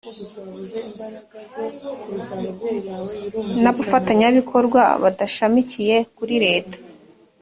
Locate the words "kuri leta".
6.17-6.77